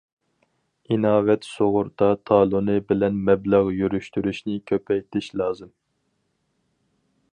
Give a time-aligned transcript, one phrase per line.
[0.93, 5.71] ئىناۋەت سۇغۇرتا تالونى بىلەن مەبلەغ يۈرۈشتۈرۈشنى كۆپەيتىش لازىم.